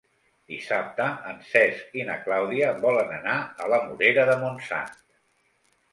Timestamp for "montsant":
4.47-4.93